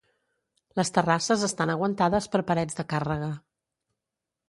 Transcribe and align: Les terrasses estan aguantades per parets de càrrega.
Les 0.79 0.91
terrasses 0.95 1.45
estan 1.49 1.73
aguantades 1.75 2.31
per 2.37 2.43
parets 2.51 2.81
de 2.83 2.89
càrrega. 2.97 3.33